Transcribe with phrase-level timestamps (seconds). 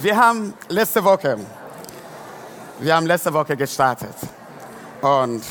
[0.00, 1.36] Wir haben letzte Woche,
[2.78, 4.14] wir haben letzte Woche gestartet
[5.00, 5.42] und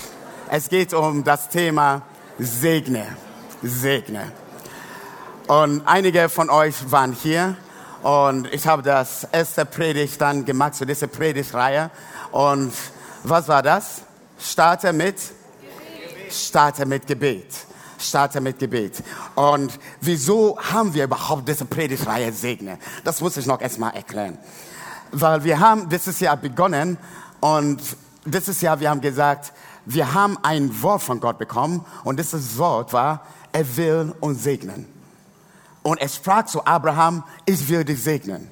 [0.50, 2.01] es geht um das Thema
[2.40, 3.06] Segne,
[3.62, 4.32] Segne.
[5.48, 7.58] Und einige von euch waren hier
[8.04, 11.89] und ich habe das erste Predigt dann gemacht zu dieser Predigtreihe.
[12.32, 12.71] Und
[13.23, 14.04] was war das?
[14.39, 15.18] Starte mit,
[16.32, 17.68] starte mit Gebet
[17.98, 19.04] starte mit Gebet.
[19.36, 22.77] Und wieso haben wir überhaupt diese Predigtreihe Segne?
[23.04, 24.38] Das muss ich noch erstmal erklären.
[25.12, 26.98] Weil wir haben dieses Jahr begonnen
[27.40, 27.81] und
[28.26, 29.54] dieses Jahr, wir haben gesagt,
[29.85, 34.85] wir haben ein Wort von Gott bekommen und dieses Wort war, er will uns segnen.
[35.82, 38.52] Und er sprach zu Abraham, ich will dich segnen.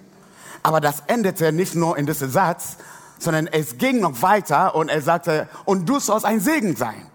[0.63, 2.77] Aber das endete nicht nur in diesem Satz,
[3.19, 7.05] sondern es ging noch weiter und er sagte, und du sollst ein Segen sein.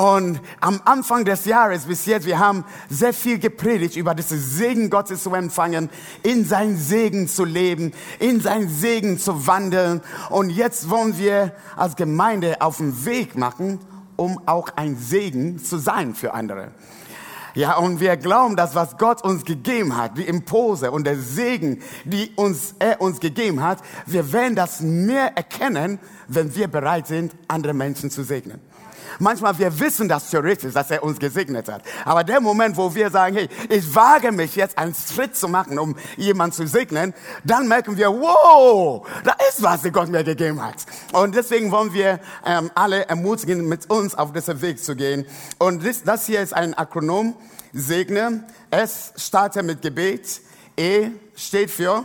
[0.00, 4.88] Und am Anfang des Jahres bis jetzt, wir haben sehr viel gepredigt über das Segen
[4.88, 5.90] Gottes zu empfangen,
[6.22, 10.00] in sein Segen zu leben, in sein Segen zu wandeln.
[10.30, 13.78] Und jetzt wollen wir als Gemeinde auf den Weg machen,
[14.16, 16.70] um auch ein Segen zu sein für andere.
[17.54, 21.82] Ja, und wir glauben, dass was Gott uns gegeben hat, die Impulse und der Segen,
[22.04, 27.34] die uns, er uns gegeben hat, wir werden das mehr erkennen, wenn wir bereit sind,
[27.48, 28.69] andere Menschen zu segnen.
[29.18, 31.82] Manchmal wir wissen das theoretisch, dass er uns gesegnet hat.
[32.04, 35.78] Aber der Moment, wo wir sagen, hey, ich wage mich jetzt einen Schritt zu machen,
[35.78, 40.62] um jemanden zu segnen, dann merken wir, wow, da ist was, der Gott mir gegeben
[40.62, 40.76] hat.
[41.12, 45.26] Und deswegen wollen wir ähm, alle ermutigen, mit uns auf diesen Weg zu gehen.
[45.58, 47.34] Und das, das hier ist ein Akronym,
[47.72, 48.44] segne.
[48.70, 50.40] S starte mit Gebet.
[50.76, 52.04] E steht für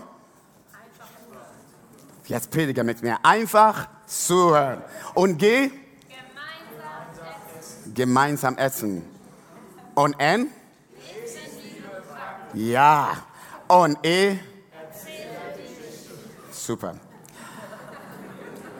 [2.28, 3.17] Jetzt predige mit mir.
[3.22, 4.81] Einfach zuhören.
[5.14, 5.70] Und G
[7.95, 9.03] gemeinsam essen.
[9.95, 10.51] Und N?
[12.53, 13.11] Ja.
[13.67, 14.37] Und E?
[16.52, 16.95] Super.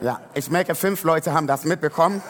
[0.00, 2.22] Ja, ich merke, fünf Leute haben das mitbekommen.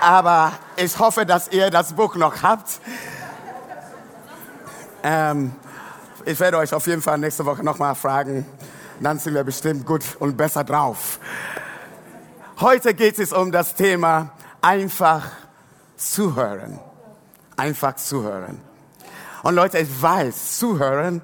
[0.00, 2.80] Aber ich hoffe, dass ihr das Buch noch habt.
[5.02, 5.54] Ähm,
[6.24, 8.44] ich werde euch auf jeden Fall nächste Woche nochmal fragen.
[9.00, 11.18] Dann sind wir bestimmt gut und besser drauf.
[12.60, 15.30] Heute geht es um das Thema einfach
[15.96, 16.78] zuhören.
[17.56, 18.60] Einfach zuhören.
[19.42, 21.22] Und Leute, ich weiß, zuhören,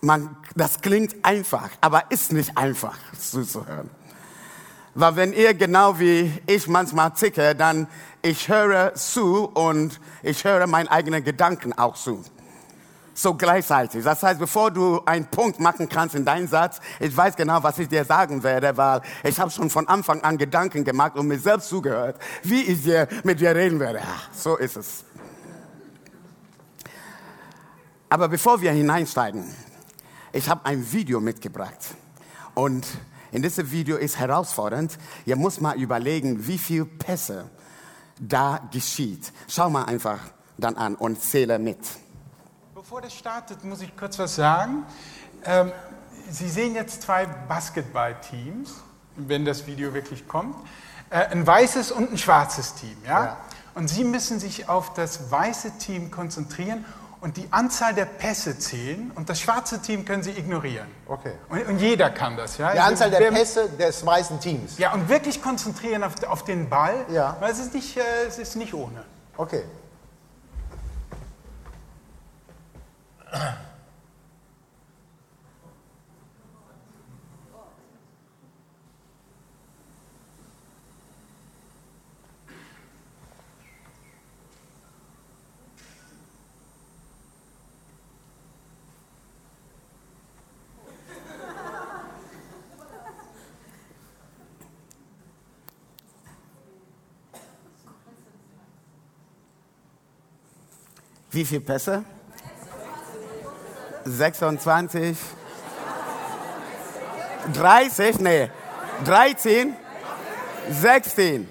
[0.00, 3.90] man, das klingt einfach, aber ist nicht einfach zuzuhören.
[4.94, 7.86] Weil wenn ihr genau wie ich manchmal ticke, dann
[8.22, 12.24] ich höre zu und ich höre meinen eigenen Gedanken auch zu
[13.22, 14.04] so gleichzeitig.
[14.04, 17.78] Das heißt, bevor du einen Punkt machen kannst in deinen Satz, ich weiß genau, was
[17.78, 21.38] ich dir sagen werde, weil ich habe schon von Anfang an Gedanken gemacht und mir
[21.38, 24.00] selbst zugehört, wie ich dir mit dir reden werde.
[24.04, 25.04] Ach, so ist es.
[28.08, 29.44] Aber bevor wir hineinsteigen,
[30.32, 31.94] ich habe ein Video mitgebracht
[32.54, 32.86] und
[33.32, 34.98] in diesem Video ist herausfordernd.
[35.24, 37.48] Ihr müsst mal überlegen, wie viel Pässe
[38.18, 39.32] da geschieht.
[39.48, 40.18] Schau mal einfach
[40.58, 41.78] dann an und zähle mit.
[42.80, 44.86] Bevor das startet, muss ich kurz was sagen.
[45.44, 45.70] Ähm,
[46.30, 48.70] Sie sehen jetzt zwei Basketballteams,
[49.16, 50.56] wenn das Video wirklich kommt.
[51.10, 52.96] Äh, ein weißes und ein schwarzes Team.
[53.04, 53.24] Ja?
[53.24, 53.36] ja?
[53.74, 56.86] Und Sie müssen sich auf das weiße Team konzentrieren
[57.20, 59.10] und die Anzahl der Pässe zählen.
[59.14, 60.88] Und das schwarze Team können Sie ignorieren.
[61.06, 61.34] Okay.
[61.50, 62.56] Und, und jeder kann das.
[62.56, 62.72] Ja?
[62.72, 64.78] Die Anzahl der Pässe des weißen Teams.
[64.78, 67.36] Ja, und wirklich konzentrieren auf, auf den Ball, ja.
[67.40, 69.04] weil es ist, nicht, äh, es ist nicht ohne.
[69.36, 69.64] Okay.
[101.32, 102.04] Wie viele Pässe?
[104.04, 105.16] 26,
[107.52, 108.50] 30, nee,
[109.04, 109.76] 13,
[110.70, 111.48] 16.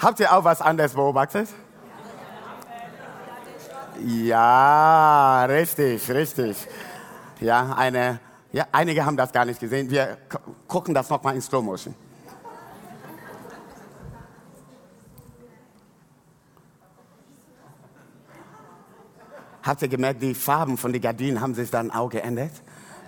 [0.00, 1.48] Habt ihr auch was anderes beobachtet?
[4.04, 6.56] Ja, richtig, richtig.
[7.40, 8.20] Ja, eine,
[8.52, 9.88] ja, einige haben das gar nicht gesehen.
[9.88, 10.18] Wir
[10.68, 11.94] gucken das nochmal in Slow Motion.
[19.64, 22.52] Habt ihr gemerkt, die Farben von den Gardinen haben sich dann auch geändert?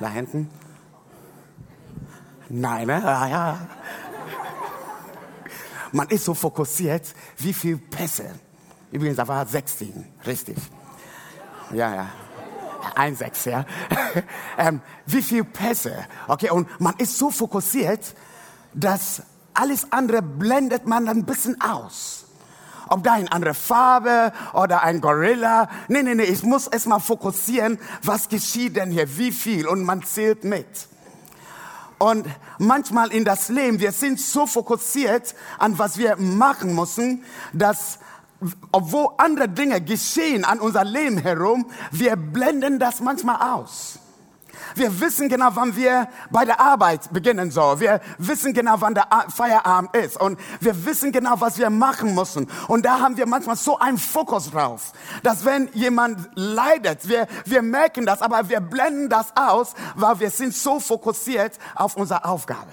[0.00, 0.50] Da hinten?
[2.48, 3.02] Nein, ne?
[3.04, 3.58] Ja, ja.
[5.92, 8.30] Man ist so fokussiert, wie viel Pässe.
[8.90, 10.56] Übrigens, da war 16, richtig.
[11.72, 12.08] Ja, ja.
[12.94, 13.66] Ein Sechs, ja.
[14.58, 16.06] ähm, wie viel Pässe?
[16.26, 18.14] Okay, und man ist so fokussiert,
[18.72, 22.25] dass alles andere blendet man dann ein bisschen aus.
[22.88, 25.68] Ob da eine andere Farbe oder ein Gorilla.
[25.88, 30.02] Nee, nee, nee, ich muss erstmal fokussieren, was geschieht denn hier, wie viel und man
[30.02, 30.66] zählt mit.
[31.98, 32.26] Und
[32.58, 37.98] manchmal in das Leben, wir sind so fokussiert an was wir machen müssen, dass
[38.70, 43.98] obwohl andere Dinge geschehen an unser Leben herum, wir blenden das manchmal aus.
[44.74, 47.80] Wir wissen genau, wann wir bei der Arbeit beginnen sollen.
[47.80, 50.20] Wir wissen genau, wann der Feierabend ist.
[50.20, 52.48] Und wir wissen genau, was wir machen müssen.
[52.68, 54.92] Und da haben wir manchmal so einen Fokus drauf,
[55.22, 60.30] dass wenn jemand leidet, wir, wir merken das, aber wir blenden das aus, weil wir
[60.30, 62.70] sind so fokussiert auf unsere Aufgabe.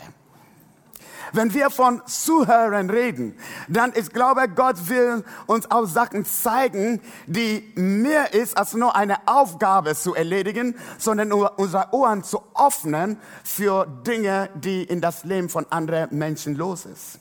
[1.34, 3.36] Wenn wir von Zuhören reden,
[3.68, 9.18] dann ich glaube, Gott will uns auch Sachen zeigen, die mehr ist als nur eine
[9.28, 15.50] Aufgabe zu erledigen, sondern nur unsere Ohren zu öffnen für Dinge, die in das Leben
[15.50, 17.20] von anderen Menschen los ist.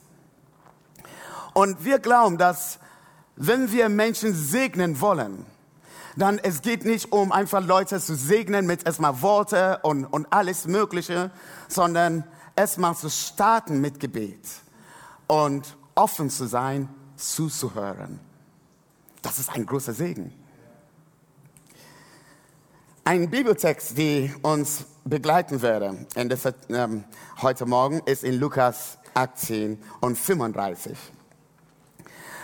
[1.55, 2.79] Und wir glauben, dass
[3.37, 5.47] wenn wir Menschen segnen wollen,
[6.17, 10.67] dann es geht nicht um einfach Leute zu segnen mit erstmal Worte und, und alles
[10.67, 11.31] Mögliche,
[11.69, 12.25] sondern
[12.57, 14.47] erstmal zu starten mit Gebet
[15.27, 18.21] und offen zu sein, zuzuhören.
[19.23, 20.33] Das ist ein großer Segen.
[23.05, 26.07] Ein Bibeltext, der uns begleiten werde
[26.69, 27.05] ähm,
[27.41, 30.97] heute Morgen, ist in Lukas 18 und 35.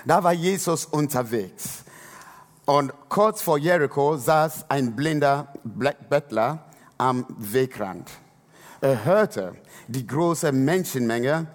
[0.05, 1.85] Da war Jesus unterwegs.
[2.67, 6.65] Und kurz vor Jericho saß ein blinder Bettler
[6.99, 8.11] am Wegrand.
[8.81, 9.55] Er hörte,
[9.89, 11.47] die große Menschenmenge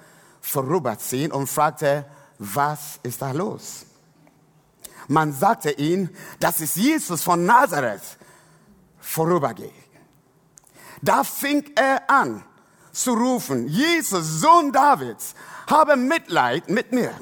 [0.42, 2.06] vorüberziehen und fragte,
[2.40, 3.86] was ist da los?
[5.08, 6.10] Man sagte ihm,
[6.40, 8.18] dass es Jesus von Nazareth
[9.00, 9.72] vorübergeht.
[11.02, 12.44] Da fing er an
[12.92, 15.36] zu rufen, Jesus, Sohn Davids,
[15.70, 17.14] habe Mitleid mit mir.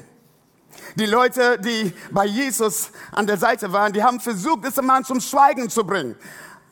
[0.96, 5.20] Die Leute, die bei Jesus an der Seite waren, die haben versucht, diesen Mann zum
[5.20, 6.16] Schweigen zu bringen.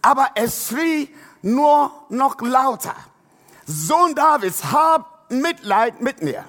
[0.02, 2.94] Aber es schrie nur noch lauter.
[3.66, 6.44] Sohn Davids, hab Mitleid mit mir.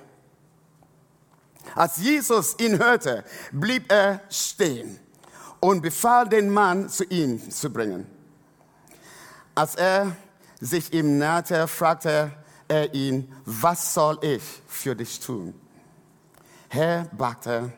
[1.76, 5.00] Als Jesus ihn hörte, blieb er stehen
[5.60, 8.08] und befahl den Mann zu ihm zu bringen.
[9.56, 10.16] Als er
[10.60, 12.32] sich ihm nahte, fragte
[12.68, 15.54] er ihn, was soll ich für dich tun?
[16.70, 17.72] Herr, bagte,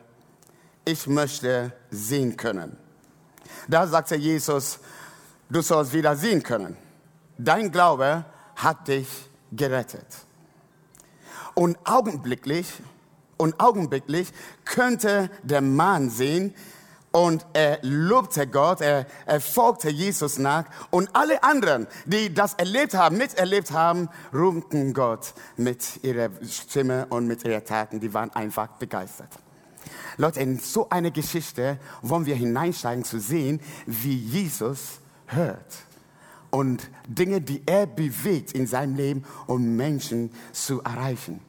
[0.84, 2.76] ich möchte sehen können.
[3.68, 4.78] Da sagte Jesus,
[5.48, 6.76] du sollst wieder sehen können.
[7.36, 8.24] Dein Glaube
[8.56, 9.08] hat dich
[9.52, 10.06] gerettet.
[11.54, 12.66] Und augenblicklich,
[13.36, 14.32] und augenblicklich
[14.64, 16.54] könnte der Mann sehen,
[17.12, 22.94] und er lobte Gott, er, er folgte Jesus nach und alle anderen, die das erlebt
[22.94, 28.00] haben, miterlebt haben, rühmten Gott mit ihrer Stimme und mit ihren Taten.
[28.00, 29.28] Die waren einfach begeistert.
[30.16, 35.84] Leute, in so eine Geschichte wollen wir hineinsteigen zu sehen, wie Jesus hört
[36.54, 41.40] und Dinge, die er bewegt in seinem Leben, um Menschen zu erreichen.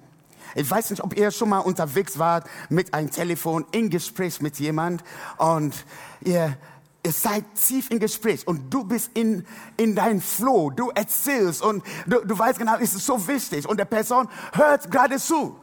[0.56, 4.57] Ich weiß nicht, ob ihr schon mal unterwegs wart mit einem Telefon in Gespräch mit
[4.57, 5.04] jemand
[5.38, 5.75] und
[6.22, 6.57] ihr,
[7.04, 9.46] ihr seid tief im Gespräch und du bist in,
[9.78, 13.77] in dein Flow, du erzählst und du, du weißt genau, es ist so wichtig und
[13.77, 15.56] der Person hört gerade zu.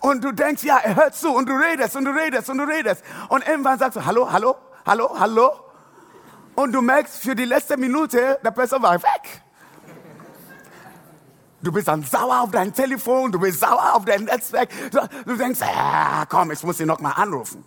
[0.00, 2.64] Und du denkst, ja, er hört zu und du redest und du redest und du
[2.64, 3.02] redest.
[3.28, 4.56] Und irgendwann sagst du, hallo, hallo,
[4.86, 5.65] hallo, hallo.
[6.56, 9.42] Und du merkst, für die letzte Minute, der Person war weg.
[11.62, 14.70] Du bist dann sauer auf dein Telefon, du bist sauer auf dein Netzwerk.
[15.24, 17.64] Du denkst, ah, komm, ich muss ihn noch mal anrufen.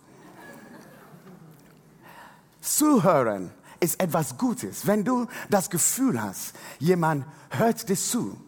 [2.60, 4.86] Zuhören ist etwas Gutes.
[4.86, 8.38] Wenn du das Gefühl hast, jemand hört dir zu,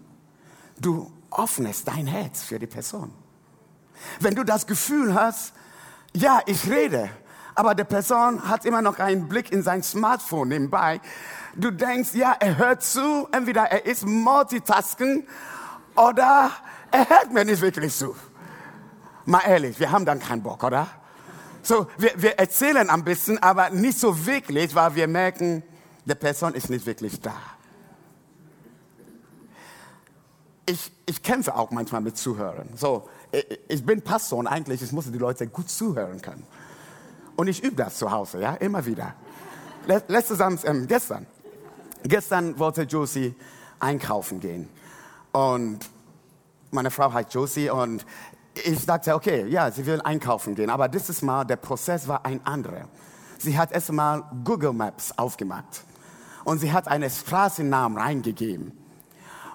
[0.79, 3.13] du öffnest dein Herz für die Person.
[4.21, 5.53] Wenn du das Gefühl hast,
[6.15, 7.09] ja, ich rede,
[7.55, 11.01] aber die Person hat immer noch einen Blick in sein Smartphone nebenbei.
[11.55, 15.27] Du denkst, ja, er hört zu, entweder er ist Multitasking
[15.95, 16.51] oder
[16.91, 18.15] er hört mir nicht wirklich zu.
[19.25, 20.89] Mal ehrlich, wir haben dann keinen Bock, oder?
[21.63, 25.63] So, wir, wir erzählen ein bisschen, aber nicht so wirklich, weil wir merken,
[26.05, 27.35] die Person ist nicht wirklich da.
[30.67, 32.71] Ich, ich kämpfe auch manchmal mit Zuhören.
[32.77, 36.45] So, ich, ich bin Pastor und eigentlich ich muss die Leute gut zuhören können.
[37.37, 39.15] Und ich übe das zu Hause, ja, immer wieder.
[39.87, 41.27] Letztes ähm, gestern,
[42.05, 43.35] gestern wollte Josie
[43.81, 44.69] einkaufen gehen.
[45.33, 45.81] Und
[46.71, 48.07] meine Frau heißt Josie und
[48.65, 50.71] ich dachte, okay, ja, sie will einkaufen gehen.
[50.71, 52.89] Aber dieses Mal, der Prozess war ein anderer.
[53.39, 55.85] sie hat erstmal Google Maps aufgemacht
[56.45, 58.73] und sie hat einen Straßennamen reingegeben.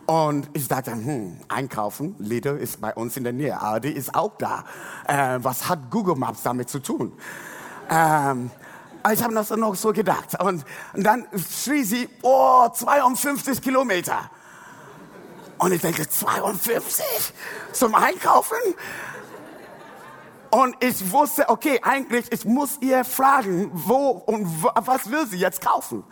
[0.07, 4.37] Und ich dachte, hm, einkaufen, Lidl ist bei uns in der Nähe, Aldi ist auch
[4.37, 4.63] da.
[5.05, 7.11] Äh, was hat Google Maps damit zu tun?
[7.89, 8.51] Ähm,
[9.11, 10.39] ich habe noch, noch so gedacht.
[10.41, 11.27] Und, und dann
[11.63, 14.29] schrie sie, oh, 52 Kilometer.
[15.57, 17.03] Und ich denke, 52
[17.71, 18.57] zum Einkaufen?
[20.49, 25.61] Und ich wusste, okay, eigentlich, ich muss ihr fragen, wo und was will sie jetzt
[25.61, 26.03] kaufen?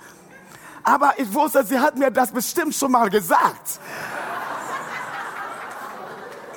[0.83, 3.79] Aber ich wusste, sie hat mir das bestimmt schon mal gesagt.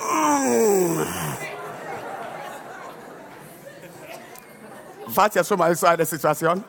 [0.01, 1.03] Mm.
[5.17, 6.65] Wart ja schon mal so einer Situation?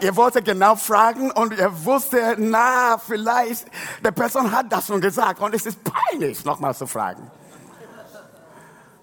[0.00, 3.66] Ihr wolltet genau fragen und ihr wusstet, na, vielleicht,
[4.02, 7.30] der Person hat das schon gesagt und es ist peinlich, nochmal zu fragen.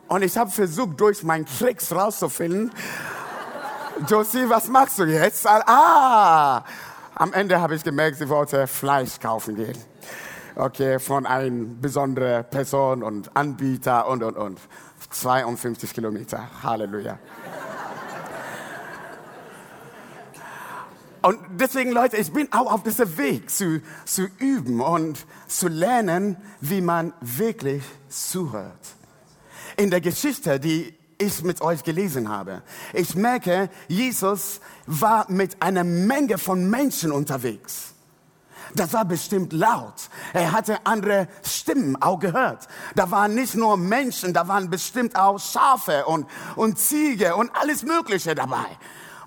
[0.07, 2.71] Und ich habe versucht, durch meinen Tricks rauszufinden,
[4.07, 5.45] Josie, was machst du jetzt?
[5.47, 6.63] Ah,
[7.15, 9.77] am Ende habe ich gemerkt, sie wollte Fleisch kaufen gehen.
[10.55, 14.59] Okay, von einer besonderen Person und Anbieter und, und, und.
[15.09, 16.47] 52 Kilometer.
[16.63, 17.19] Halleluja.
[21.21, 26.37] Und deswegen, Leute, ich bin auch auf diesem Weg zu, zu üben und zu lernen,
[26.61, 28.95] wie man wirklich zuhört.
[29.77, 32.61] In der Geschichte, die ich mit euch gelesen habe.
[32.93, 37.93] Ich merke, Jesus war mit einer Menge von Menschen unterwegs.
[38.75, 40.09] Das war bestimmt laut.
[40.33, 42.67] Er hatte andere Stimmen auch gehört.
[42.95, 47.83] Da waren nicht nur Menschen, da waren bestimmt auch Schafe und, und Ziege und alles
[47.83, 48.65] Mögliche dabei.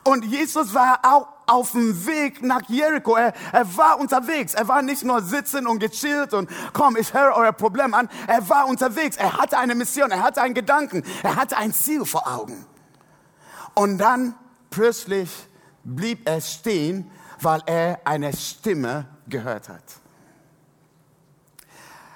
[0.04, 3.16] Und Jesus war auch auf dem Weg nach Jericho.
[3.16, 4.54] Er, er war unterwegs.
[4.54, 8.08] Er war nicht nur sitzen und gechillt und komm, ich höre euer Problem an.
[8.26, 9.16] Er war unterwegs.
[9.16, 10.10] Er hatte eine Mission.
[10.10, 11.02] Er hatte einen Gedanken.
[11.22, 12.64] Er hatte ein Ziel vor Augen.
[13.74, 14.34] Und dann
[14.70, 15.30] plötzlich
[15.82, 19.82] blieb er stehen, weil er eine Stimme gehört hat.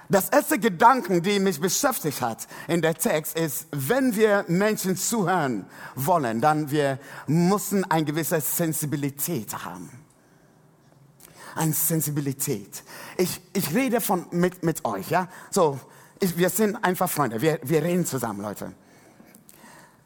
[0.09, 5.65] Das erste Gedanken, die mich beschäftigt hat in der Text, ist, wenn wir Menschen zuhören
[5.95, 9.91] wollen, dann wir müssen eine gewisse Sensibilität haben.
[11.55, 12.83] Eine Sensibilität.
[13.17, 15.29] Ich, ich rede von, mit, mit euch, ja.
[15.51, 15.81] So,
[16.21, 17.41] ich, wir sind einfach Freunde.
[17.41, 18.73] Wir, wir reden zusammen, Leute.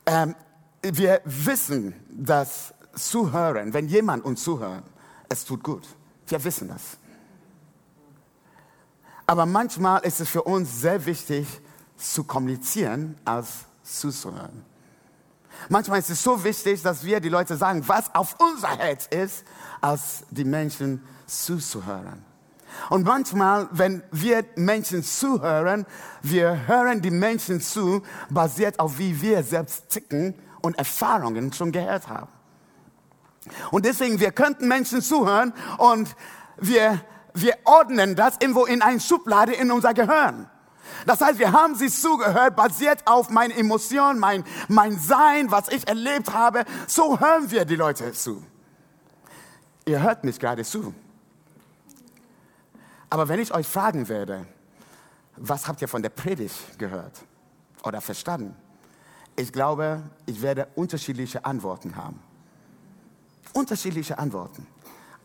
[0.07, 0.35] Ähm,
[0.83, 4.85] wir wissen, dass Zuhören, wenn jemand uns zuhört,
[5.29, 5.87] es tut gut.
[6.27, 6.99] Wir wissen das.
[9.29, 11.47] Aber manchmal ist es für uns sehr wichtig
[11.99, 14.65] zu kommunizieren, als zuzuhören.
[15.69, 19.45] Manchmal ist es so wichtig, dass wir die Leute sagen, was auf unser Herz ist,
[19.83, 22.25] als die Menschen zuzuhören.
[22.89, 25.85] Und manchmal, wenn wir Menschen zuhören,
[26.23, 32.09] wir hören die Menschen zu, basiert auf wie wir selbst ticken und Erfahrungen schon gehört
[32.09, 32.33] haben.
[33.73, 36.17] Und deswegen, wir könnten Menschen zuhören und
[36.57, 37.03] wir
[37.41, 40.49] wir ordnen das irgendwo in eine Schublade in unser Gehirn.
[41.07, 45.87] Das heißt, wir haben sie zugehört, basiert auf meine Emotion, mein, mein Sein, was ich
[45.87, 46.65] erlebt habe.
[46.87, 48.45] So hören wir die Leute zu.
[49.87, 50.95] Ihr hört mich gerade zu.
[53.11, 54.47] Aber wenn ich euch fragen werde,
[55.37, 57.23] was habt ihr von der Predigt gehört
[57.85, 58.55] oder verstanden?
[59.37, 62.21] Ich glaube, ich werde unterschiedliche Antworten haben.
[63.53, 64.67] Unterschiedliche Antworten.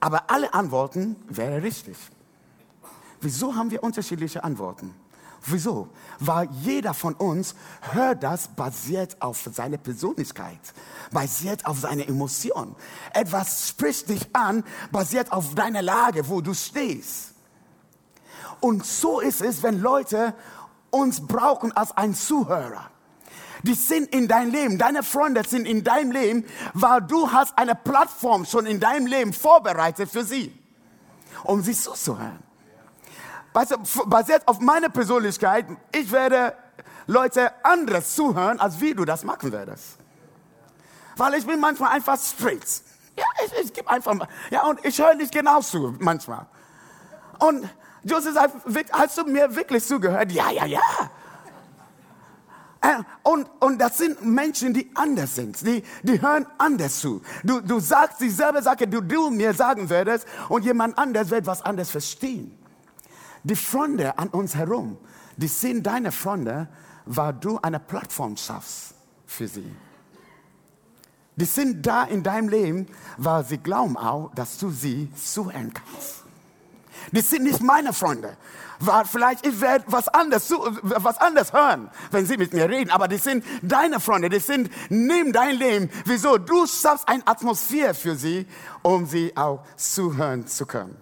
[0.03, 1.95] Aber alle Antworten wären richtig.
[3.22, 4.93] Wieso haben wir unterschiedliche Antworten?
[5.45, 5.88] Wieso?
[6.19, 7.55] Weil jeder von uns
[7.93, 10.60] hört das basiert auf seine Persönlichkeit,
[11.13, 12.75] basiert auf seine Emotion.
[13.13, 17.36] Etwas spricht dich an, basiert auf deiner Lage, wo du stehst.
[18.60, 20.36] Und so ist es, wenn Leute
[20.89, 22.91] uns brauchen als ein Zuhörer
[23.63, 24.77] die sind in dein Leben.
[24.77, 29.34] Deine Freunde sind in deinem Leben, weil du hast eine Plattform schon in deinem Leben
[29.34, 30.58] vorbereitet für sie,
[31.43, 32.39] um sie zuzuhören.
[33.53, 36.55] Weißt du, basiert auf meiner Persönlichkeit, ich werde
[37.08, 39.98] Leute anderes zuhören, als wie du das machen würdest.
[41.15, 42.65] Weil ich bin manchmal einfach straight.
[43.15, 44.27] Ja, ich, ich gebe einfach mal.
[44.50, 46.48] Ja, und ich höre nicht genau zu, manchmal.
[47.39, 47.70] Und
[48.03, 50.32] Joseph sagt, hast du mir wirklich zugehört?
[50.32, 50.82] Ja, ja, ja.
[52.84, 55.66] Äh, und, und das sind Menschen, die anders sind.
[55.66, 57.22] Die, die hören anders zu.
[57.42, 61.62] Du, du sagst dieselbe Sache, die du mir sagen würdest, und jemand anders wird was
[61.62, 62.58] anderes verstehen.
[63.44, 64.98] Die Freunde an uns herum,
[65.38, 66.68] die sind deine Freunde,
[67.06, 69.74] weil du eine Plattform schaffst für sie.
[71.38, 72.88] Die sind da in deinem Leben,
[73.18, 76.23] weil sie glauben auch, dass du sie zuhören kannst.
[77.12, 78.38] Die sind nicht meine Freunde.
[79.10, 82.91] Vielleicht ich werde was anderes, was anderes hören, wenn sie mit mir reden.
[82.91, 84.29] Aber die sind deine Freunde.
[84.29, 85.89] Die sind neben dein Leben.
[86.05, 86.38] Wieso?
[86.38, 88.45] Du schaffst eine Atmosphäre für sie,
[88.81, 90.98] um sie auch zuhören zu können.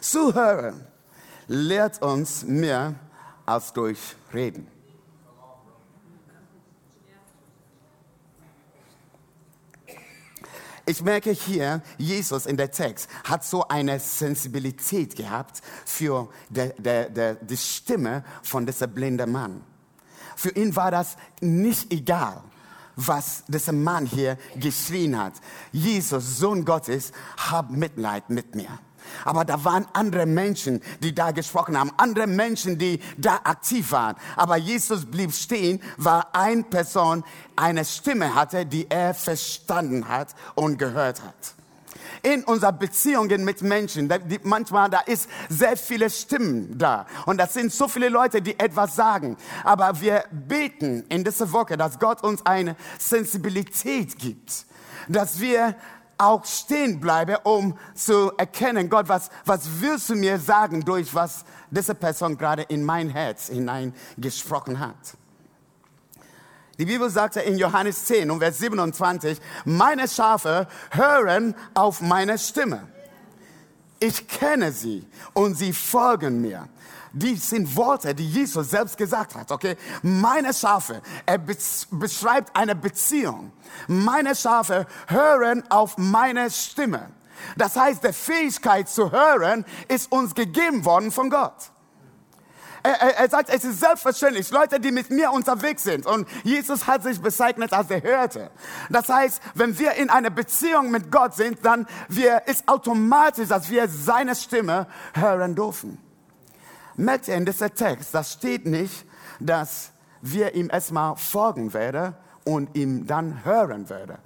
[0.00, 0.86] Zuhören
[1.46, 2.94] lehrt uns mehr
[3.46, 3.98] als durch
[4.32, 4.73] Reden.
[10.86, 17.10] Ich merke hier, Jesus in der Text hat so eine Sensibilität gehabt für de, de,
[17.10, 19.62] de, die Stimme von diesem blinden Mann.
[20.36, 22.42] Für ihn war das nicht egal,
[22.96, 25.34] was dieser Mann hier geschrien hat.
[25.72, 27.12] Jesus, Sohn Gottes,
[27.50, 28.78] hab Mitleid mit mir.
[29.24, 34.16] Aber da waren andere Menschen, die da gesprochen haben, andere Menschen, die da aktiv waren.
[34.36, 37.24] Aber Jesus blieb stehen, weil eine Person
[37.56, 41.54] eine Stimme hatte, die er verstanden hat und gehört hat
[42.24, 44.10] in unserer Beziehungen mit Menschen.
[44.42, 47.06] Manchmal, da ist sehr viele Stimmen da.
[47.26, 49.36] Und das sind so viele Leute, die etwas sagen.
[49.62, 54.64] Aber wir beten in dieser Woche, dass Gott uns eine Sensibilität gibt.
[55.06, 55.76] Dass wir
[56.18, 61.44] auch stehen bleibe, um zu erkennen, Gott, was, was willst du mir sagen durch was
[61.70, 65.16] diese Person gerade in mein Herz hineingesprochen hat.
[66.78, 72.88] Die Bibel sagt in Johannes 10 und Vers 27, meine Schafe hören auf meine Stimme.
[74.00, 76.68] Ich kenne sie und sie folgen mir
[77.14, 79.76] die sind Worte, die Jesus selbst gesagt hat, okay?
[80.02, 83.52] Meine Schafe, er beschreibt eine Beziehung.
[83.86, 87.10] Meine Schafe hören auf meine Stimme.
[87.56, 91.70] Das heißt, die Fähigkeit zu hören ist uns gegeben worden von Gott.
[92.82, 96.04] Er, er, er, sagt, es ist selbstverständlich, Leute, die mit mir unterwegs sind.
[96.06, 98.50] Und Jesus hat sich bezeichnet als der Hörte.
[98.90, 103.70] Das heißt, wenn wir in einer Beziehung mit Gott sind, dann wir, ist automatisch, dass
[103.70, 105.98] wir seine Stimme hören dürfen
[106.96, 109.04] merkt ihr in diesem Text, das steht nicht,
[109.40, 114.18] dass wir ihm erstmal folgen werden und ihm dann hören werden,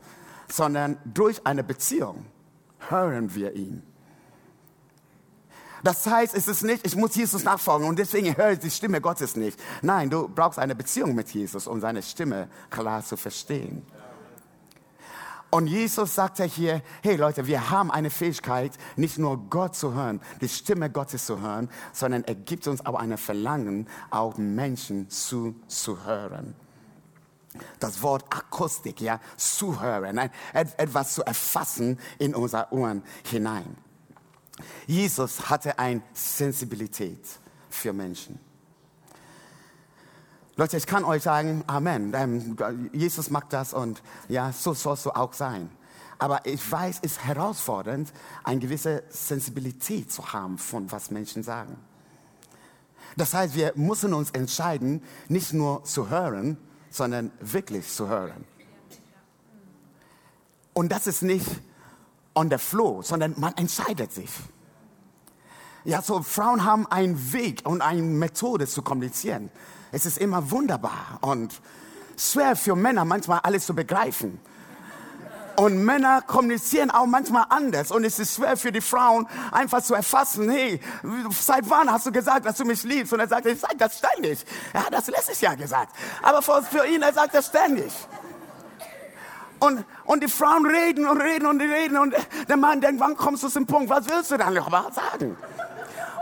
[0.50, 2.26] sondern durch eine Beziehung
[2.88, 3.82] hören wir ihn.
[5.82, 9.00] Das heißt, es ist nicht, ich muss Jesus nachfolgen und deswegen höre ich die Stimme
[9.00, 9.58] Gottes nicht.
[9.80, 13.86] Nein, du brauchst eine Beziehung mit Jesus, um seine Stimme klar zu verstehen.
[15.50, 20.20] Und Jesus sagt hier, hey Leute, wir haben eine Fähigkeit, nicht nur Gott zu hören,
[20.42, 26.54] die Stimme Gottes zu hören, sondern er gibt uns auch ein Verlangen, auch Menschen zuzuhören.
[27.80, 30.20] Das Wort Akustik, ja, zuhören,
[30.52, 33.76] etwas zu erfassen in unser Ohren hinein.
[34.86, 37.24] Jesus hatte eine Sensibilität
[37.70, 38.38] für Menschen.
[40.58, 42.12] Leute, ich kann euch sagen, Amen.
[42.16, 45.70] Ähm, Jesus macht das und ja, so sollst du auch sein.
[46.18, 51.78] Aber ich weiß, es ist herausfordernd, eine gewisse Sensibilität zu haben von was Menschen sagen.
[53.16, 56.56] Das heißt, wir müssen uns entscheiden, nicht nur zu hören,
[56.90, 58.44] sondern wirklich zu hören.
[60.74, 61.46] Und das ist nicht
[62.34, 64.30] on the flow, sondern man entscheidet sich.
[65.84, 69.50] Ja, so Frauen haben einen Weg und eine Methode zu kommunizieren.
[69.92, 71.52] Es ist immer wunderbar und
[72.16, 74.40] schwer für Männer manchmal alles zu begreifen.
[75.56, 77.90] Und Männer kommunizieren auch manchmal anders.
[77.90, 80.80] Und es ist schwer für die Frauen einfach zu erfassen, hey,
[81.30, 83.12] seit wann hast du gesagt, dass du mich liebst?
[83.12, 84.44] Und er sagt, ich sage das ständig.
[84.72, 85.92] Er hat das letztes Jahr gesagt.
[86.22, 87.92] Aber für ihn, er sagt das ständig.
[89.58, 91.98] Und, und die Frauen reden und reden und reden.
[91.98, 92.14] Und
[92.48, 93.90] der Mann denkt, wann kommst du zum Punkt?
[93.90, 95.36] Was willst du dann noch sagen?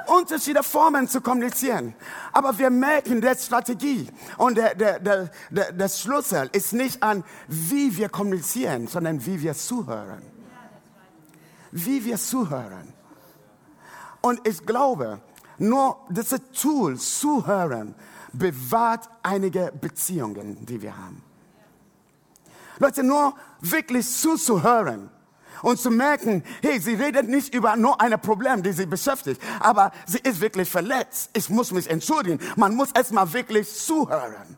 [0.09, 1.95] Unterschiedliche Formen zu kommunizieren.
[2.33, 7.25] Aber wir merken, der Strategie und der, der, der, der, der Schlüssel ist nicht an,
[7.49, 10.23] wie wir kommunizieren, sondern wie wir zuhören.
[11.73, 12.93] Wie wir zuhören.
[14.21, 15.21] Und ich glaube,
[15.59, 17.95] nur dieses Tool, zuhören,
[18.33, 21.23] bewahrt einige Beziehungen, die wir haben.
[22.79, 25.11] Leute, nur wirklich zuzuhören
[25.63, 29.93] und zu merken, hey, sie redet nicht über nur ein Problem, die sie beschäftigt, aber
[30.07, 31.31] sie ist wirklich verletzt.
[31.35, 32.39] Ich muss mich entschuldigen.
[32.57, 34.57] Man muss erstmal wirklich zuhören.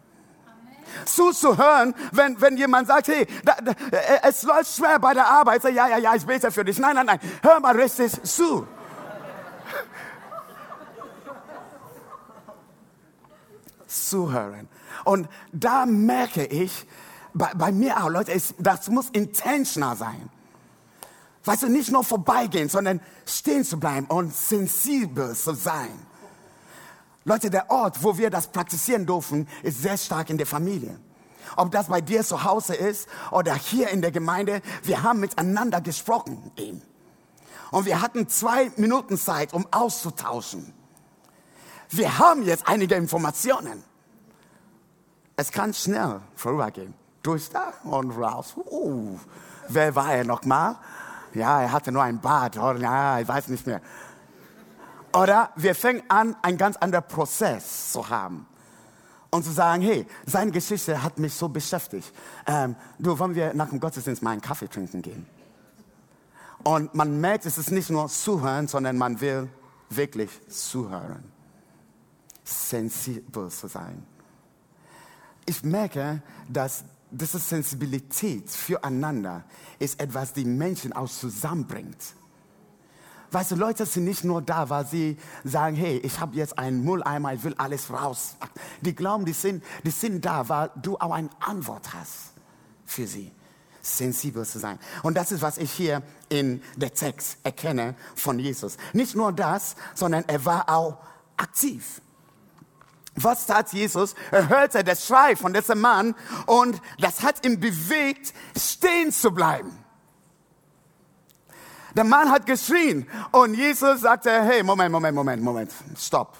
[1.05, 5.63] Zuzuhören, wenn, wenn jemand sagt, hey, da, da, äh, es läuft schwer bei der Arbeit,
[5.63, 6.79] sag, ja, ja, ja, ich bete für dich.
[6.79, 8.67] Nein, nein, nein, hör mal richtig zu.
[13.87, 14.69] Zuhören.
[15.05, 16.87] Und da merke ich,
[17.33, 20.31] bei, bei mir auch, Leute, es, das muss intentional sein.
[21.49, 25.99] Weißt du, nicht nur vorbeigehen, sondern stehen zu bleiben und sensibel zu sein.
[27.25, 31.01] Leute, der Ort, wo wir das praktizieren dürfen, ist sehr stark in der Familie.
[31.57, 35.81] Ob das bei dir zu Hause ist oder hier in der Gemeinde, wir haben miteinander
[35.81, 36.83] gesprochen eben.
[37.71, 40.75] Und wir hatten zwei Minuten Zeit, um auszutauschen.
[41.89, 43.85] Wir haben jetzt einige Informationen.
[45.35, 46.93] Es kann schnell vorübergehen.
[47.23, 48.53] Durch da und raus.
[48.55, 49.19] Uh,
[49.69, 50.77] wer war er nochmal?
[51.35, 52.57] Ja, er hatte nur ein Bad.
[52.57, 53.81] Oder ja, ich weiß nicht mehr.
[55.13, 58.47] Oder wir fangen an, einen ganz anderen Prozess zu haben.
[59.31, 62.13] Und zu sagen, hey, seine Geschichte hat mich so beschäftigt.
[62.47, 65.27] Ähm, du, wollen wir nach dem Gottesdienst mal einen Kaffee trinken gehen?
[66.65, 69.49] Und man merkt, es ist nicht nur zuhören, sondern man will
[69.91, 71.25] wirklich zuhören.
[72.45, 74.07] Sensibel zu sein.
[75.45, 79.45] Ich merke, dass diese Sensibilität füreinander
[79.79, 82.15] ist etwas, die Menschen auch zusammenbringt.
[83.31, 86.83] Weißt du, Leute sind nicht nur da, weil sie sagen, hey, ich habe jetzt einen
[86.83, 88.37] Mülleimer, ich will alles raus.
[88.81, 92.33] Die glauben, die sind, die sind da, weil du auch eine Antwort hast
[92.87, 93.31] für sie.
[93.83, 94.79] Sensibel zu sein.
[95.03, 98.77] Und das ist, was ich hier in der Text erkenne von Jesus.
[98.93, 100.99] Nicht nur das, sondern er war auch
[101.37, 102.01] aktiv.
[103.23, 104.15] Was tat Jesus?
[104.31, 106.15] Er hörte das Schrei von diesem Mann
[106.47, 109.85] und das hat ihn bewegt, stehen zu bleiben.
[111.95, 116.37] Der Mann hat geschrien und Jesus sagte, hey, Moment, Moment, Moment, Moment, stopp.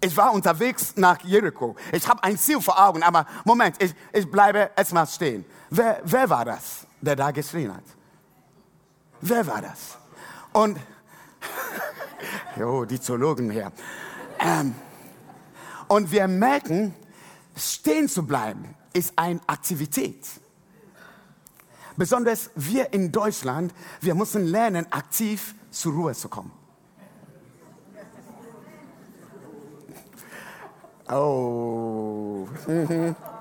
[0.00, 1.76] Ich war unterwegs nach Jericho.
[1.92, 5.44] Ich habe ein Ziel vor Augen, aber Moment, ich, ich bleibe erstmal stehen.
[5.70, 7.84] Wer, wer war das, der da geschrien hat?
[9.20, 9.96] Wer war das?
[10.52, 10.78] Und,
[12.56, 13.72] jo, die Zoologen hier.
[14.40, 14.74] Ähm,
[15.88, 16.94] und wir merken,
[17.56, 20.26] stehen zu bleiben ist eine Aktivität.
[21.96, 26.52] Besonders wir in Deutschland, wir müssen lernen, aktiv zur Ruhe zu kommen.
[31.10, 32.48] Oh.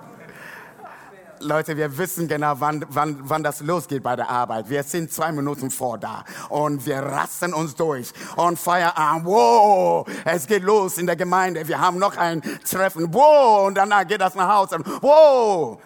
[1.43, 4.69] Leute, wir wissen genau, wann, wann, wann das losgeht bei der Arbeit.
[4.69, 8.11] Wir sind zwei Minuten vor da und wir rasten uns durch.
[8.35, 11.67] Und Feierabend, wow, es geht los in der Gemeinde.
[11.67, 15.79] Wir haben noch ein Treffen, wow, und danach geht das nach Hause, wow.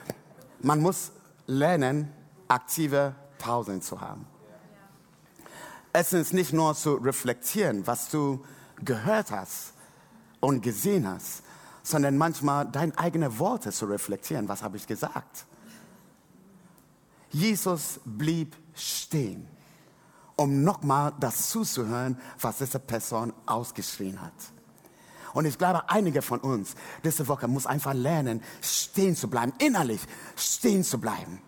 [0.61, 1.11] Man muss
[1.47, 2.11] lernen,
[2.47, 4.25] aktive Pausen zu haben.
[5.93, 8.43] Es ist nicht nur zu reflektieren, was du
[8.83, 9.73] gehört hast
[10.39, 11.41] und gesehen hast,
[11.87, 14.49] sondern manchmal deine eigenen Worte zu reflektieren.
[14.49, 15.45] Was habe ich gesagt?
[17.31, 19.47] Jesus blieb stehen,
[20.35, 24.33] um nochmal das zuzuhören, was diese Person ausgeschrien hat.
[25.33, 30.01] Und ich glaube, einige von uns diese Woche muss einfach lernen, stehen zu bleiben, innerlich
[30.35, 31.41] stehen zu bleiben.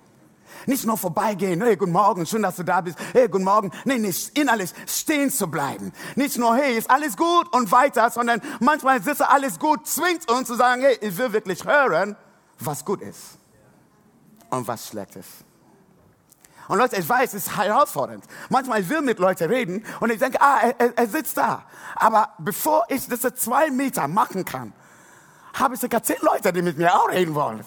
[0.65, 3.71] Nicht nur vorbeigehen, hey, guten Morgen, schön, dass du da bist, hey, guten Morgen.
[3.85, 5.91] Nee, nicht innerlich stehen zu bleiben.
[6.15, 10.47] Nicht nur, hey, ist alles gut und weiter, sondern manchmal ist alles gut, zwingt uns
[10.47, 12.15] zu sagen, hey, ich will wirklich hören,
[12.59, 13.37] was gut ist
[14.49, 15.29] und was schlecht ist.
[16.69, 18.23] Und Leute, ich weiß, es ist herausfordernd.
[18.49, 21.63] Manchmal ich will mit Leuten reden und ich denke, ah, er, er sitzt da.
[21.95, 24.73] Aber bevor ich diese zwei Meter machen kann,
[25.53, 27.65] habe ich sogar zehn Leute, die mit mir auch reden wollen.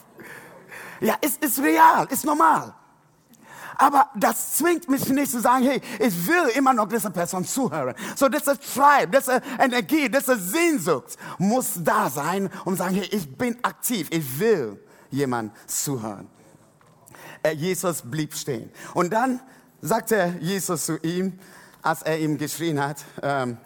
[1.02, 2.74] Ja, es ist real, ist normal.
[3.76, 7.94] Aber das zwingt mich nicht zu sagen, hey, ich will immer noch dieser Person zuhören.
[8.14, 13.36] So, diese Tribe, diese Energie, diese Sehnsucht muss da sein, um zu sagen, hey, ich
[13.36, 16.28] bin aktiv, ich will jemand zuhören.
[17.56, 18.70] Jesus blieb stehen.
[18.94, 19.40] Und dann
[19.80, 21.36] sagte Jesus zu ihm,
[21.82, 23.56] als er ihm geschrien hat, ähm,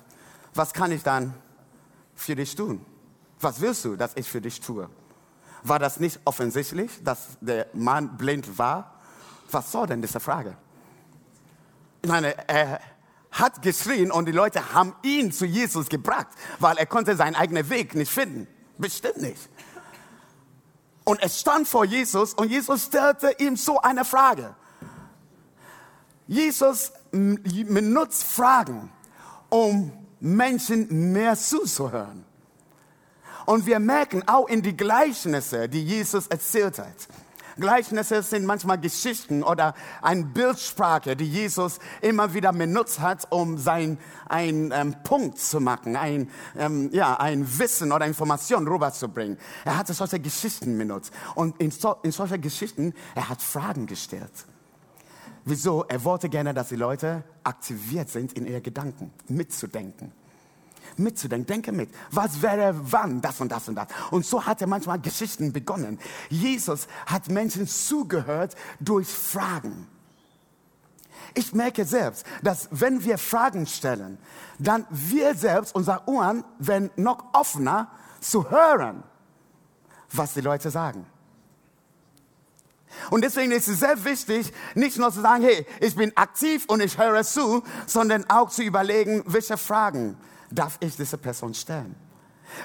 [0.54, 1.34] was kann ich dann
[2.14, 2.82] für dich tun?
[3.40, 4.88] Was willst du, dass ich für dich tue?
[5.68, 9.00] War das nicht offensichtlich, dass der Mann blind war?
[9.50, 10.56] Was soll denn diese Frage?
[12.02, 12.80] Ich meine, er
[13.32, 16.28] hat geschrien und die Leute haben ihn zu Jesus gebracht,
[16.60, 18.46] weil er konnte seinen eigenen Weg nicht finden.
[18.78, 19.48] Bestimmt nicht.
[21.02, 24.54] Und er stand vor Jesus und Jesus stellte ihm so eine Frage.
[26.28, 28.92] Jesus benutzt Fragen,
[29.48, 32.24] um Menschen mehr zuzuhören.
[33.46, 37.08] Und wir merken auch in die Gleichnisse, die Jesus erzählt hat.
[37.58, 43.98] Gleichnisse sind manchmal Geschichten oder eine Bildsprache, die Jesus immer wieder benutzt hat, um sein
[44.28, 49.38] ein ähm, Punkt zu machen, ein ähm, ja ein Wissen oder Information rüberzubringen.
[49.64, 54.44] Er hat solche Geschichten benutzt und in, so, in solche Geschichten er hat Fragen gestellt.
[55.46, 55.84] Wieso?
[55.88, 60.12] Er wollte gerne, dass die Leute aktiviert sind in ihre Gedanken, mitzudenken
[60.98, 61.46] mitzudenken.
[61.46, 61.90] Denke mit.
[62.10, 63.20] Was wäre wann?
[63.20, 63.88] Das und das und das.
[64.10, 65.98] Und so hat er manchmal Geschichten begonnen.
[66.28, 69.88] Jesus hat Menschen zugehört durch Fragen.
[71.34, 74.18] Ich merke selbst, dass wenn wir Fragen stellen,
[74.58, 79.02] dann wir selbst, unser Ohren, werden noch offener zu hören,
[80.10, 81.06] was die Leute sagen.
[83.10, 86.80] Und deswegen ist es sehr wichtig, nicht nur zu sagen, hey, ich bin aktiv und
[86.80, 90.16] ich höre zu, sondern auch zu überlegen, welche Fragen
[90.50, 91.94] darf ich dieser Person stellen.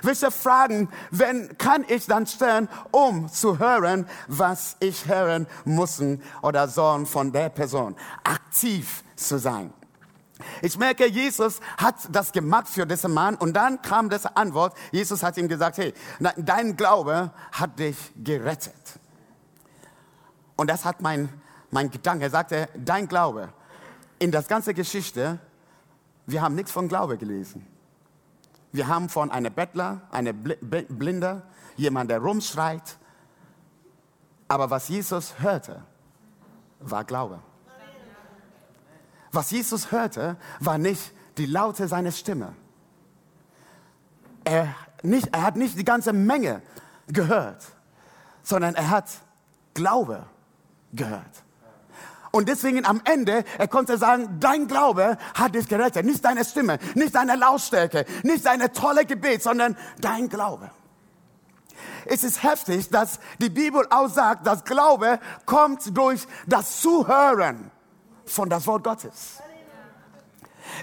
[0.02, 6.02] Welche Fragen wenn, kann ich dann stellen, um zu hören, was ich hören muss
[6.42, 7.96] oder soll von der Person.
[8.24, 9.74] Aktiv zu sein.
[10.62, 14.76] Ich merke, Jesus hat das gemacht für diesen Mann und dann kam diese Antwort.
[14.92, 15.94] Jesus hat ihm gesagt, hey,
[16.38, 18.74] dein Glaube hat dich gerettet.
[20.56, 21.30] Und das hat mein,
[21.70, 22.26] mein Gedanke.
[22.26, 23.50] Er sagte, dein Glaube.
[24.20, 25.40] In das ganze Geschichte,
[26.28, 27.66] wir haben nichts von Glaube gelesen.
[28.72, 31.44] Wir haben von einem Bettler, einem Blinder,
[31.76, 32.98] jemand, der rumschreit.
[34.48, 35.84] Aber was Jesus hörte,
[36.80, 37.40] war Glaube.
[39.32, 42.54] Was Jesus hörte, war nicht die Laute seiner Stimme.
[44.44, 46.62] Er, nicht, er hat nicht die ganze Menge
[47.08, 47.66] gehört,
[48.44, 49.06] sondern er hat
[49.74, 50.26] Glaube
[50.94, 51.44] gehört.
[52.32, 56.06] Und deswegen am Ende, er konnte sagen, dein Glaube hat dich gerettet.
[56.06, 60.72] Nicht deine Stimme, nicht deine Lautstärke, nicht deine tolle Gebet, sondern dein Glaube.
[62.06, 67.70] Es ist heftig, dass die Bibel aussagt, dass Glaube kommt durch das Zuhören
[68.26, 69.42] von das Wort Gottes.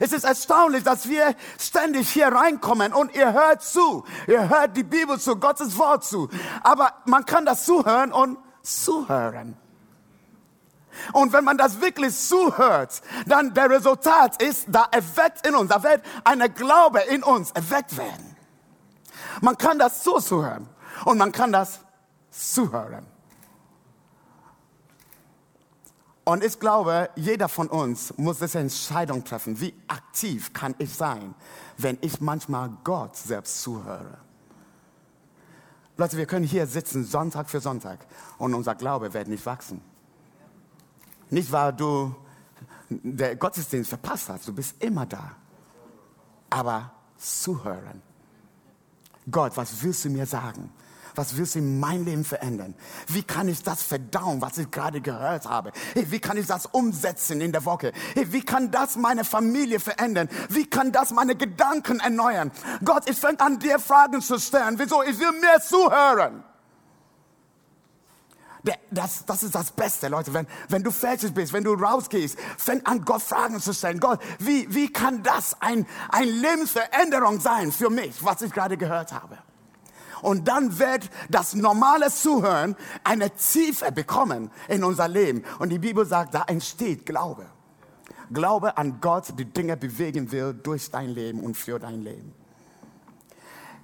[0.00, 4.04] Es ist erstaunlich, dass wir ständig hier reinkommen und ihr hört zu.
[4.26, 6.28] Ihr hört die Bibel zu, Gottes Wort zu.
[6.62, 9.56] Aber man kann das zuhören und zuhören.
[11.12, 15.82] Und wenn man das wirklich zuhört, dann der Resultat ist, da erweckt in uns, da
[15.82, 18.37] wird eine Glaube in uns erweckt werden.
[19.40, 20.68] Man kann das zuhören
[21.04, 21.80] und man kann das
[22.30, 23.06] zuhören.
[26.24, 29.58] Und ich glaube, jeder von uns muss diese Entscheidung treffen.
[29.62, 31.34] Wie aktiv kann ich sein,
[31.78, 34.18] wenn ich manchmal Gott selbst zuhöre?
[35.96, 38.00] Leute, wir können hier sitzen Sonntag für Sonntag
[38.37, 39.80] und unser Glaube wird nicht wachsen.
[41.30, 42.14] Nicht, weil du
[42.90, 45.32] der Gottesdienst verpasst hast, du bist immer da.
[46.50, 48.02] Aber zuhören.
[49.30, 50.72] Gott, was willst du mir sagen?
[51.14, 52.74] Was willst du in mein Leben verändern?
[53.08, 55.72] Wie kann ich das verdauen, was ich gerade gehört habe?
[55.92, 57.92] Hey, wie kann ich das umsetzen in der Woche?
[58.14, 60.28] Hey, wie kann das meine Familie verändern?
[60.48, 62.52] Wie kann das meine Gedanken erneuern?
[62.84, 64.78] Gott, ich fange an, dir Fragen zu stellen.
[64.78, 65.02] Wieso?
[65.02, 66.44] Ich will mehr zuhören.
[68.90, 70.33] Das, das ist das Beste, Leute.
[70.33, 74.00] Wenn, wenn du fertig bist, wenn du rausgehst, fäng an, Gott Fragen zu stellen.
[74.00, 79.12] Gott, wie, wie kann das ein, ein Lebensveränderung sein für mich, was ich gerade gehört
[79.12, 79.38] habe?
[80.20, 85.44] Und dann wird das normale Zuhören eine Tiefe bekommen in unser Leben.
[85.59, 87.46] Und die Bibel sagt, da entsteht Glaube.
[88.33, 92.35] Glaube an Gott, die Dinge bewegen will durch dein Leben und für dein Leben.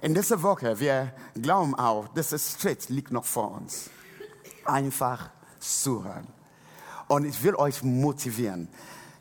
[0.01, 3.89] In dieser Woche, wir glauben auch, dieser Schritt liegt noch vor uns
[4.67, 6.27] einfach zuhören.
[7.07, 8.67] Und ich will euch motivieren.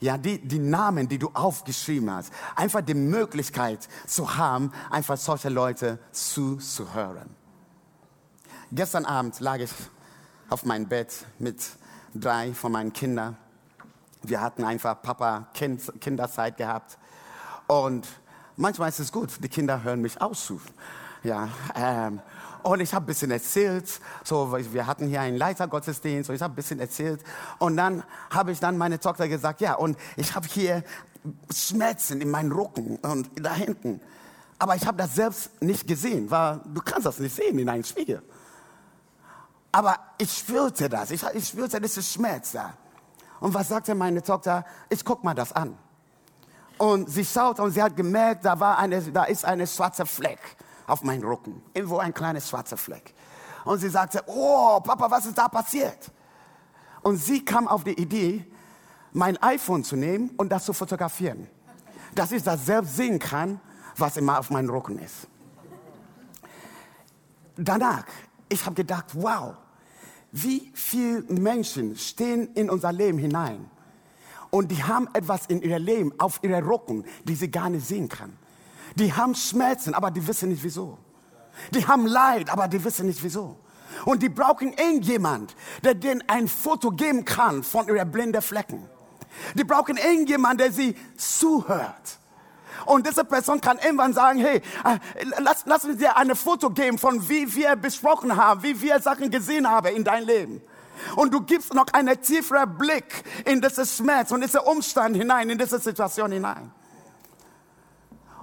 [0.01, 5.49] Ja, die, die Namen, die du aufgeschrieben hast, einfach die Möglichkeit zu haben, einfach solche
[5.49, 7.31] Leute zuzuhören.
[8.73, 9.71] Gestern Abend lag ich
[10.49, 11.63] auf meinem Bett mit
[12.15, 13.37] drei von meinen Kindern.
[14.23, 16.99] Wir hatten einfach Papa-Kinderzeit gehabt.
[17.67, 18.07] Und
[18.57, 20.53] manchmal ist es gut, die Kinder hören mich aus.
[21.25, 22.21] Ja, ähm,
[22.63, 26.53] und ich habe ein bisschen erzählt, so, wir hatten hier einen Leitergottesdienst und ich habe
[26.53, 27.25] ein bisschen erzählt.
[27.59, 30.85] Und dann habe ich dann meine Tochter gesagt, ja, und ich habe hier
[31.51, 34.03] Schmerzen in meinem Rücken und da hinten.
[34.59, 37.85] Aber ich habe das selbst nicht gesehen, weil du kannst das nicht sehen in einem
[37.85, 38.23] Spiegel.
[39.73, 42.75] Aber ich spürte das, ich, ich spürte diesen Schmerz da.
[43.41, 44.65] Und was sagte meine Tochter?
[44.91, 45.77] Ich guck mal das an.
[46.77, 50.41] Und sie schaut und sie hat gemerkt, da, war eine, da ist eine schwarze Fleck
[50.87, 51.63] auf meinen Rücken.
[51.73, 53.15] Irgendwo ein kleines schwarzer Fleck.
[53.65, 56.11] Und sie sagte, oh, Papa, was ist da passiert?
[57.03, 58.45] Und sie kam auf die Idee,
[59.13, 61.49] mein iPhone zu nehmen und das zu fotografieren.
[62.15, 63.61] Dass ich das selbst sehen kann,
[63.97, 65.29] was immer auf meinem Rücken ist.
[67.57, 68.07] Danach,
[68.49, 69.55] ich habe gedacht, wow,
[70.33, 73.71] wie viele Menschen stehen in unser Leben hinein
[74.51, 78.09] und die haben etwas in ihr Leben, auf ihrer Rücken, die sie gar nicht sehen
[78.09, 78.37] kann.
[78.97, 80.99] Die haben Schmerzen, aber die wissen nicht wieso.
[81.73, 83.57] Die haben Leid, aber die wissen nicht wieso.
[84.05, 88.89] Und die brauchen irgendjemand, der denen ein Foto geben kann von ihren blinden Flecken.
[89.55, 92.19] Die brauchen irgendjemand, der sie zuhört.
[92.87, 94.99] Und diese Person kann irgendwann sagen, hey, äh,
[95.39, 99.31] lass, lass uns dir ein Foto geben von wie wir besprochen haben, wie wir Sachen
[99.31, 100.61] gesehen haben in dein Leben.
[101.17, 105.59] Und du gibst noch einen tieferen Blick in diesen Schmerz und diesen Umstand hinein, in
[105.59, 106.71] diese Situation hinein.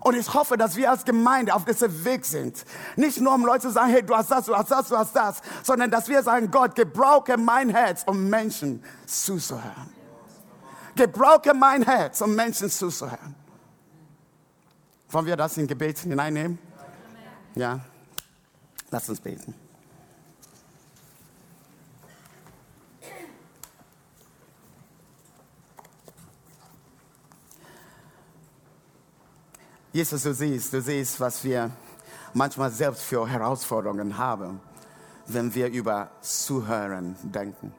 [0.01, 2.65] Und ich hoffe, dass wir als Gemeinde auf diesem Weg sind.
[2.95, 5.15] Nicht nur, um Leute zu sagen, hey, du hast das, du hast das, du hast
[5.15, 9.89] das, sondern dass wir sagen, Gott, gebrauche mein Herz, um Menschen zuzuhören.
[10.95, 13.35] Gebrauche mein Herz, um Menschen zuzuhören.
[15.09, 16.57] Wollen wir das in Gebet hineinnehmen?
[17.53, 17.79] Ja?
[18.89, 19.53] Lass uns beten.
[29.93, 31.69] Jesus, du siehst, du siehst, was wir
[32.33, 34.61] manchmal selbst für Herausforderungen haben,
[35.27, 37.73] wenn wir über Zuhören denken.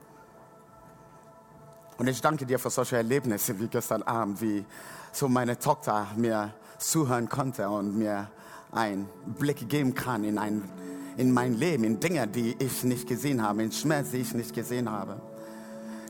[1.96, 4.62] Und ich danke dir für solche Erlebnisse wie gestern Abend, wie
[5.10, 8.28] so meine Tochter mir zuhören konnte und mir
[8.72, 10.68] einen Blick geben kann in, ein,
[11.16, 14.54] in mein Leben, in Dinge, die ich nicht gesehen habe, in Schmerz, die ich nicht
[14.54, 15.18] gesehen habe.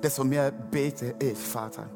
[0.02, 1.86] Desto mehr bete ich, Vater,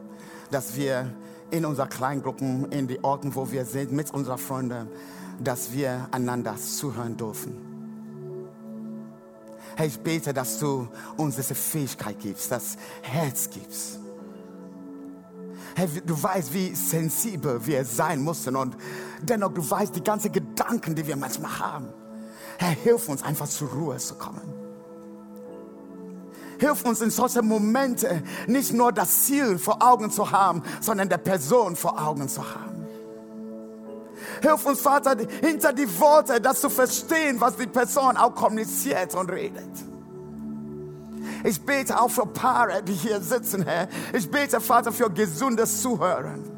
[0.53, 1.13] dass wir
[1.51, 4.89] in unseren Kleingruppen, in die Orten, wo wir sind, mit unseren Freunden,
[5.39, 7.55] dass wir einander zuhören dürfen.
[9.77, 14.01] Herr, ich bete, dass du uns diese Fähigkeit gibst, das Herz gibst.
[15.75, 18.77] Herr, du weißt, wie sensibel wir sein mussten und
[19.21, 21.89] dennoch du weißt die ganzen Gedanken, die wir manchmal haben.
[22.59, 24.66] Herr, hilf uns einfach zur Ruhe zu kommen.
[26.59, 31.19] Hilf uns in solchen Momenten nicht nur das Ziel vor Augen zu haben, sondern der
[31.19, 32.87] Person vor Augen zu haben.
[34.41, 39.31] Hilf uns, Vater, hinter die Worte, das zu verstehen, was die Person auch kommuniziert und
[39.31, 39.71] redet.
[41.45, 43.89] Ich bete auch für Paare, die hier sitzen, Herr.
[44.13, 46.56] Ich bete, Vater, für gesundes Zuhören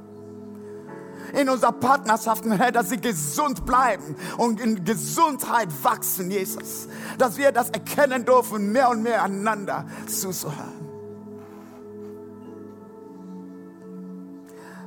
[1.32, 6.88] in unserer Partnerschaften, Herr, dass sie gesund bleiben und in Gesundheit wachsen, Jesus.
[7.18, 10.78] Dass wir das erkennen dürfen, mehr und mehr einander zuzuhören.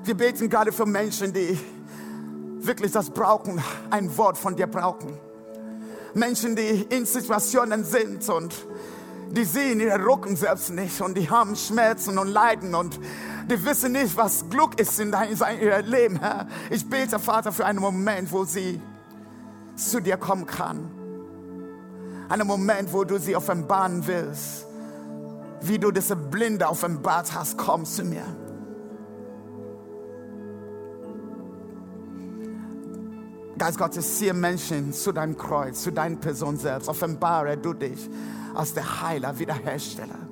[0.04, 1.60] Wir beten gerade für Menschen, die
[2.60, 5.18] wirklich das brauchen, ein Wort von dir brauchen.
[6.14, 8.54] Menschen, die in Situationen sind und
[9.30, 13.00] die sehen ihre Rücken selbst nicht und die haben Schmerzen und Leiden und
[13.50, 16.48] die wissen nicht, was Glück ist in ihrem Leben, Herr.
[16.70, 18.82] Ich bete, Vater, für einen Moment, wo sie
[19.76, 20.90] zu dir kommen kann.
[22.30, 24.66] Einen Moment, wo du sie offenbaren willst.
[25.62, 28.24] Wie du diese Blinde offenbart hast, komm zu mir.
[33.58, 36.90] Geist Gottes, ziehe Menschen zu deinem Kreuz, zu deiner Person selbst.
[36.90, 38.10] Offenbare du dich
[38.56, 40.31] als der Heiler, Wiederhersteller.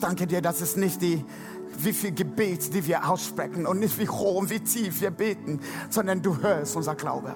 [0.00, 1.24] Danke dir, dass es nicht die,
[1.78, 5.60] wie viel Gebet, die wir aussprechen und nicht wie hoch und wie tief wir beten,
[5.88, 7.34] sondern du hörst unser Glaube.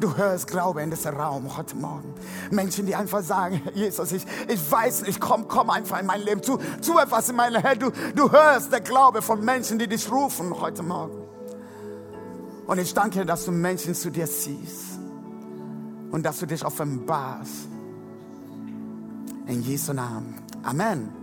[0.00, 2.14] Du hörst Glaube in diesem Raum heute Morgen.
[2.50, 6.42] Menschen, die einfach sagen, Jesus, ich, ich weiß nicht, komm, komm einfach in mein Leben,
[6.42, 7.78] tu, tu etwas in mein Leben.
[7.78, 11.22] Du, du hörst der Glaube von Menschen, die dich rufen heute Morgen.
[12.66, 14.98] Und ich danke dir, dass du Menschen zu dir ziehst
[16.10, 17.68] und dass du dich offenbarst.
[19.46, 20.40] In Jesu Namen.
[20.62, 21.21] Amen.